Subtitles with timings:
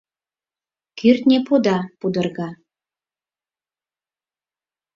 [0.97, 2.49] Кӱртньӧ пуда пудырга.